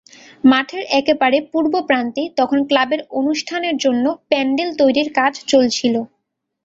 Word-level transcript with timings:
মাঠের 0.43 0.83
একেবারে 0.99 1.37
পূর্ব 1.51 1.73
প্রান্তে 1.89 2.23
তখন 2.37 2.59
ক্লাবের 2.69 3.01
অনুষ্ঠানের 3.19 3.75
জন্য 3.77 4.05
প্যান্ডেল 4.29 4.69
তৈরির 4.79 5.09
কাজ 5.19 5.33
চলছিল। 5.51 5.95